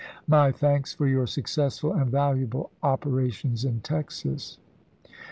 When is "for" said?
0.95-1.05